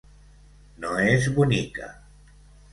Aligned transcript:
No 0.85 0.95
és 1.11 1.29
bonica. 1.37 1.93